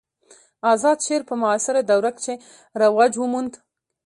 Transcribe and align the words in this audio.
آزاد 0.73 0.97
شعر 1.05 1.21
په 1.29 1.33
معاصره 1.41 1.81
دوره 1.91 2.11
کښي 2.15 2.35
رواج 2.81 3.11
وموند. 3.17 3.53